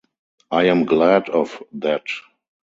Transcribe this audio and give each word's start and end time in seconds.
I 0.49 0.63
am 0.63 0.85
glad 0.85 1.29
of 1.29 1.61
that! 1.73 2.01